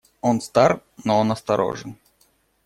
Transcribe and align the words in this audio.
Он 0.21 0.41
стар, 0.41 0.81
но 1.03 1.19
он 1.19 1.31
осторожен. 1.31 1.95